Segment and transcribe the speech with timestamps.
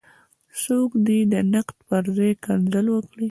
[0.63, 3.19] څوک دې د نقد پر ځای کنځل وکړي.